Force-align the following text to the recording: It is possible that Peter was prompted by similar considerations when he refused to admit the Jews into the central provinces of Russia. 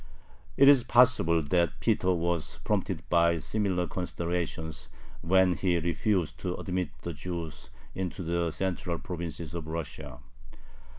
It 0.57 0.67
is 0.67 0.83
possible 0.83 1.43
that 1.43 1.79
Peter 1.79 2.11
was 2.11 2.59
prompted 2.63 3.07
by 3.07 3.37
similar 3.37 3.85
considerations 3.85 4.89
when 5.21 5.53
he 5.53 5.77
refused 5.77 6.39
to 6.39 6.55
admit 6.55 6.89
the 7.03 7.13
Jews 7.13 7.69
into 7.93 8.23
the 8.23 8.49
central 8.51 8.97
provinces 8.97 9.53
of 9.53 9.67
Russia. 9.67 10.17